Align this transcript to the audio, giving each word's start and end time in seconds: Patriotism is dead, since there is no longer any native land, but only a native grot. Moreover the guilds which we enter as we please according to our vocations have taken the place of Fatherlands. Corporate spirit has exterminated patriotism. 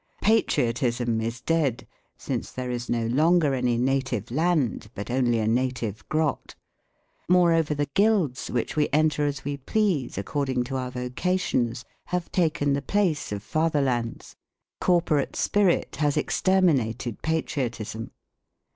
Patriotism 0.23 1.21
is 1.21 1.41
dead, 1.41 1.85
since 2.17 2.51
there 2.51 2.71
is 2.71 2.89
no 2.89 3.05
longer 3.05 3.53
any 3.53 3.77
native 3.77 4.31
land, 4.31 4.89
but 4.95 5.11
only 5.11 5.37
a 5.37 5.47
native 5.47 6.09
grot. 6.09 6.55
Moreover 7.29 7.75
the 7.75 7.85
guilds 7.93 8.49
which 8.49 8.75
we 8.75 8.89
enter 8.91 9.27
as 9.27 9.45
we 9.45 9.57
please 9.57 10.17
according 10.17 10.63
to 10.63 10.75
our 10.75 10.89
vocations 10.89 11.85
have 12.05 12.31
taken 12.31 12.73
the 12.73 12.81
place 12.81 13.31
of 13.31 13.43
Fatherlands. 13.43 14.35
Corporate 14.79 15.35
spirit 15.35 15.97
has 15.97 16.17
exterminated 16.17 17.21
patriotism. 17.21 18.09